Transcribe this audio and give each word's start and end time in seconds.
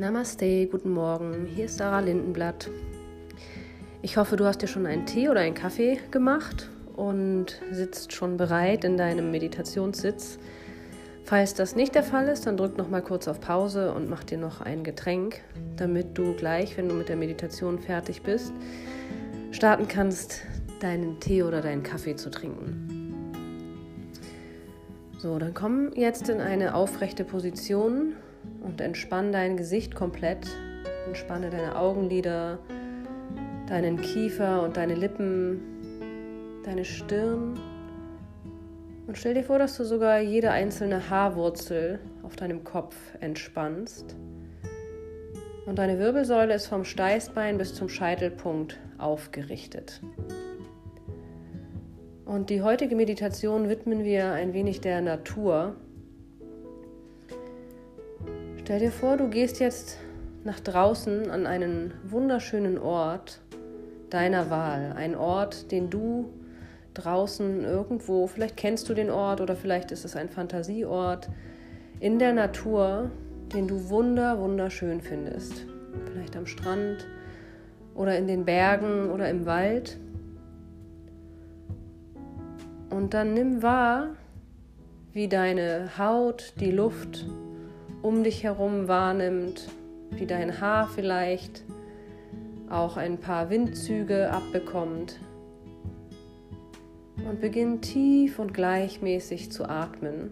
Namaste, 0.00 0.66
guten 0.66 0.94
Morgen. 0.94 1.44
Hier 1.44 1.66
ist 1.66 1.76
Sarah 1.76 2.00
Lindenblatt. 2.00 2.70
Ich 4.00 4.16
hoffe, 4.16 4.36
du 4.36 4.46
hast 4.46 4.62
dir 4.62 4.66
schon 4.66 4.86
einen 4.86 5.04
Tee 5.04 5.28
oder 5.28 5.40
einen 5.40 5.54
Kaffee 5.54 6.00
gemacht 6.10 6.70
und 6.96 7.60
sitzt 7.70 8.14
schon 8.14 8.38
bereit 8.38 8.84
in 8.84 8.96
deinem 8.96 9.30
Meditationssitz. 9.30 10.38
Falls 11.24 11.52
das 11.52 11.76
nicht 11.76 11.94
der 11.94 12.02
Fall 12.02 12.28
ist, 12.28 12.46
dann 12.46 12.56
drück 12.56 12.78
noch 12.78 12.88
mal 12.88 13.02
kurz 13.02 13.28
auf 13.28 13.42
Pause 13.42 13.92
und 13.92 14.08
mach 14.08 14.24
dir 14.24 14.38
noch 14.38 14.62
ein 14.62 14.84
Getränk, 14.84 15.42
damit 15.76 16.16
du 16.16 16.32
gleich, 16.32 16.78
wenn 16.78 16.88
du 16.88 16.94
mit 16.94 17.10
der 17.10 17.16
Meditation 17.16 17.78
fertig 17.78 18.22
bist, 18.22 18.54
starten 19.50 19.86
kannst, 19.86 20.40
deinen 20.80 21.20
Tee 21.20 21.42
oder 21.42 21.60
deinen 21.60 21.82
Kaffee 21.82 22.16
zu 22.16 22.30
trinken. 22.30 22.86
So, 25.18 25.38
dann 25.38 25.52
komm 25.52 25.92
jetzt 25.92 26.30
in 26.30 26.40
eine 26.40 26.74
aufrechte 26.74 27.24
Position 27.24 28.14
und 28.62 28.80
entspann 28.80 29.32
dein 29.32 29.56
Gesicht 29.56 29.94
komplett. 29.94 30.46
Entspanne 31.06 31.50
deine 31.50 31.76
Augenlider, 31.76 32.58
deinen 33.66 34.00
Kiefer 34.00 34.62
und 34.62 34.76
deine 34.76 34.94
Lippen, 34.94 35.60
deine 36.64 36.84
Stirn. 36.84 37.58
Und 39.06 39.18
stell 39.18 39.34
dir 39.34 39.42
vor, 39.42 39.58
dass 39.58 39.76
du 39.76 39.84
sogar 39.84 40.20
jede 40.20 40.50
einzelne 40.50 41.10
Haarwurzel 41.10 41.98
auf 42.22 42.36
deinem 42.36 42.62
Kopf 42.62 42.94
entspannst. 43.20 44.14
Und 45.66 45.78
deine 45.78 45.98
Wirbelsäule 45.98 46.54
ist 46.54 46.66
vom 46.66 46.84
Steißbein 46.84 47.58
bis 47.58 47.74
zum 47.74 47.88
Scheitelpunkt 47.88 48.78
aufgerichtet. 48.98 50.00
Und 52.24 52.50
die 52.50 52.62
heutige 52.62 52.94
Meditation 52.94 53.68
widmen 53.68 54.04
wir 54.04 54.32
ein 54.32 54.52
wenig 54.52 54.80
der 54.80 55.00
Natur. 55.00 55.74
Stell 58.70 58.78
dir 58.78 58.92
vor, 58.92 59.16
du 59.16 59.26
gehst 59.26 59.58
jetzt 59.58 59.98
nach 60.44 60.60
draußen 60.60 61.28
an 61.28 61.44
einen 61.44 61.92
wunderschönen 62.04 62.78
Ort 62.78 63.40
deiner 64.10 64.48
Wahl. 64.48 64.92
Ein 64.96 65.16
Ort, 65.16 65.72
den 65.72 65.90
du 65.90 66.30
draußen 66.94 67.64
irgendwo, 67.64 68.28
vielleicht 68.28 68.56
kennst 68.56 68.88
du 68.88 68.94
den 68.94 69.10
Ort 69.10 69.40
oder 69.40 69.56
vielleicht 69.56 69.90
ist 69.90 70.04
es 70.04 70.14
ein 70.14 70.28
Fantasieort 70.28 71.28
in 71.98 72.20
der 72.20 72.32
Natur, 72.32 73.10
den 73.52 73.66
du 73.66 73.88
wunder, 73.88 74.38
wunderschön 74.38 75.00
findest. 75.00 75.66
Vielleicht 76.04 76.36
am 76.36 76.46
Strand 76.46 77.08
oder 77.96 78.16
in 78.16 78.28
den 78.28 78.44
Bergen 78.44 79.10
oder 79.10 79.28
im 79.30 79.46
Wald. 79.46 79.98
Und 82.88 83.14
dann 83.14 83.34
nimm 83.34 83.64
wahr, 83.64 84.10
wie 85.12 85.26
deine 85.26 85.98
Haut 85.98 86.54
die 86.60 86.70
Luft 86.70 87.26
um 88.02 88.24
dich 88.24 88.42
herum 88.42 88.88
wahrnimmt, 88.88 89.68
wie 90.10 90.26
dein 90.26 90.60
Haar 90.60 90.88
vielleicht 90.88 91.64
auch 92.68 92.96
ein 92.96 93.18
paar 93.18 93.50
Windzüge 93.50 94.30
abbekommt. 94.30 95.18
Und 97.28 97.40
beginn 97.40 97.80
tief 97.82 98.38
und 98.38 98.54
gleichmäßig 98.54 99.52
zu 99.52 99.68
atmen. 99.68 100.30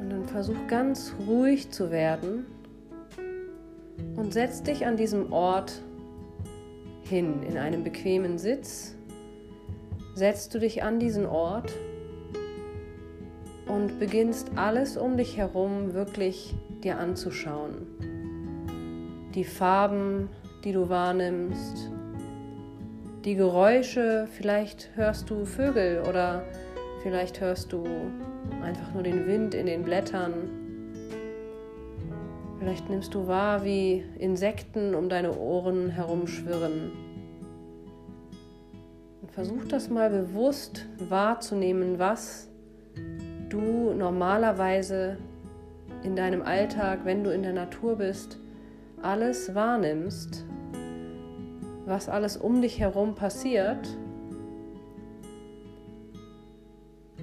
Und 0.00 0.10
dann 0.10 0.24
versuch 0.26 0.66
ganz 0.68 1.14
ruhig 1.26 1.70
zu 1.70 1.90
werden 1.90 2.46
und 4.16 4.32
setz 4.32 4.62
dich 4.62 4.86
an 4.86 4.96
diesem 4.96 5.32
Ort 5.32 5.82
hin 7.02 7.42
in 7.42 7.58
einem 7.58 7.84
bequemen 7.84 8.38
Sitz. 8.38 8.94
Setzt 10.14 10.54
du 10.54 10.60
dich 10.60 10.82
an 10.82 10.98
diesen 10.98 11.26
Ort 11.26 11.72
und 13.74 13.98
beginnst 13.98 14.52
alles 14.54 14.96
um 14.96 15.16
dich 15.16 15.36
herum 15.36 15.94
wirklich 15.94 16.54
dir 16.84 16.98
anzuschauen. 16.98 17.86
Die 19.34 19.42
Farben, 19.42 20.28
die 20.62 20.72
du 20.72 20.88
wahrnimmst, 20.88 21.90
die 23.24 23.34
Geräusche, 23.34 24.28
vielleicht 24.30 24.90
hörst 24.94 25.28
du 25.28 25.44
Vögel 25.44 26.04
oder 26.08 26.44
vielleicht 27.02 27.40
hörst 27.40 27.72
du 27.72 27.84
einfach 28.62 28.94
nur 28.94 29.02
den 29.02 29.26
Wind 29.26 29.54
in 29.54 29.66
den 29.66 29.82
Blättern. 29.82 30.34
Vielleicht 32.60 32.88
nimmst 32.88 33.12
du 33.12 33.26
wahr, 33.26 33.64
wie 33.64 34.04
Insekten 34.18 34.94
um 34.94 35.08
deine 35.08 35.36
Ohren 35.36 35.90
herumschwirren. 35.90 36.92
Und 39.20 39.32
versuch 39.32 39.64
das 39.68 39.90
mal 39.90 40.10
bewusst 40.10 40.86
wahrzunehmen, 41.08 41.98
was 41.98 42.48
du 43.54 43.94
normalerweise 43.94 45.16
in 46.02 46.16
deinem 46.16 46.42
Alltag, 46.42 47.00
wenn 47.04 47.22
du 47.22 47.32
in 47.32 47.42
der 47.42 47.52
Natur 47.52 47.96
bist, 47.96 48.38
alles 49.00 49.54
wahrnimmst, 49.54 50.44
was 51.86 52.08
alles 52.08 52.36
um 52.36 52.60
dich 52.60 52.80
herum 52.80 53.14
passiert, 53.14 53.96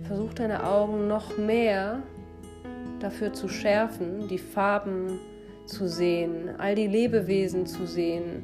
versuch 0.03 0.34
deine 0.34 0.66
Augen 0.66 1.08
noch 1.08 1.38
mehr 1.38 2.02
dafür 3.00 3.34
zu 3.34 3.50
schärfen, 3.50 4.28
die 4.30 4.38
Farben 4.38 5.20
zu 5.66 5.88
sehen, 5.88 6.50
all 6.58 6.75
die 6.75 6.88
Lebewesen 6.88 7.66
zu 7.66 7.86
sehen 7.86 8.44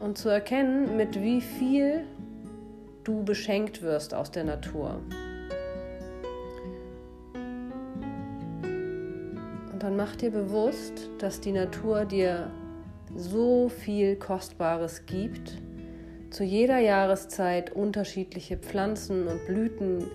und 0.00 0.16
zu 0.16 0.28
erkennen, 0.30 0.96
mit 0.96 1.20
wie 1.20 1.40
viel 1.40 2.04
du 3.04 3.24
beschenkt 3.24 3.82
wirst 3.82 4.14
aus 4.14 4.30
der 4.30 4.44
Natur. 4.44 5.00
Und 9.76 9.82
dann 9.82 9.96
mach 9.96 10.16
dir 10.16 10.30
bewusst, 10.30 11.10
dass 11.18 11.42
die 11.42 11.52
Natur 11.52 12.06
dir 12.06 12.50
so 13.14 13.68
viel 13.68 14.16
Kostbares 14.16 15.04
gibt. 15.04 15.60
Zu 16.30 16.44
jeder 16.44 16.78
Jahreszeit 16.78 17.72
unterschiedliche 17.76 18.56
Pflanzen 18.56 19.26
und 19.26 19.44
Blüten, 19.44 20.06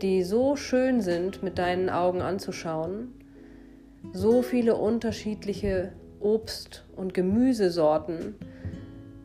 die 0.00 0.22
so 0.22 0.56
schön 0.56 1.02
sind, 1.02 1.42
mit 1.42 1.58
deinen 1.58 1.90
Augen 1.90 2.22
anzuschauen. 2.22 3.12
So 4.14 4.40
viele 4.40 4.76
unterschiedliche 4.76 5.92
Obst- 6.18 6.86
und 6.96 7.12
Gemüsesorten, 7.12 8.36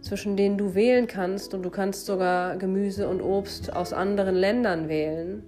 zwischen 0.02 0.36
denen 0.36 0.58
du 0.58 0.76
wählen 0.76 1.08
kannst 1.08 1.54
und 1.54 1.64
du 1.64 1.70
kannst 1.70 2.08
sogar 2.08 2.58
Gemüse 2.58 3.08
und 3.08 3.22
Obst 3.22 3.74
aus 3.74 3.94
anderen 3.94 4.36
Ländern 4.36 4.90
wählen. 4.90 5.44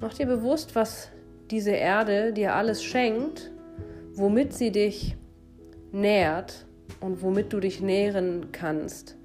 Mach 0.00 0.14
dir 0.14 0.24
bewusst, 0.24 0.74
was 0.74 1.10
diese 1.50 1.72
Erde 1.72 2.32
dir 2.32 2.54
alles 2.54 2.82
schenkt, 2.82 3.50
womit 4.14 4.52
sie 4.52 4.70
dich 4.70 5.16
nährt 5.92 6.66
und 7.00 7.22
womit 7.22 7.52
du 7.52 7.60
dich 7.60 7.80
nähren 7.80 8.52
kannst. 8.52 9.16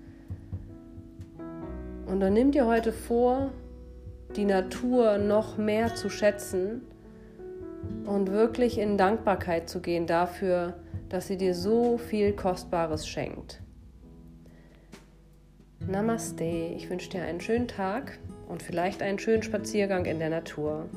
Und 2.08 2.20
dann 2.20 2.34
nimm 2.34 2.52
dir 2.52 2.66
heute 2.66 2.92
vor, 2.92 3.52
die 4.36 4.46
Natur 4.46 5.18
noch 5.18 5.58
mehr 5.58 5.96
zu 5.96 6.10
schätzen 6.10 6.82
und 8.06 8.32
wirklich 8.32 8.78
in 8.78 8.98
Dankbarkeit 8.98 9.70
zu 9.70 9.82
gehen 9.82 10.08
dafür, 10.08 10.76
dass 11.10 11.28
sie 11.28 11.38
dir 11.38 11.54
so 11.54 11.98
viel 11.98 12.34
Kostbares 12.34 13.08
schenkt. 13.08 13.62
Namaste, 15.88 16.44
ich 16.44 16.90
wünsche 16.90 17.10
dir 17.10 17.24
einen 17.24 17.42
schönen 17.42 17.68
Tag 17.68 18.18
und 18.48 18.64
vielleicht 18.64 19.02
einen 19.02 19.20
schönen 19.20 19.44
Spaziergang 19.44 20.06
in 20.06 20.20
der 20.20 20.30
Natur. 20.30 20.90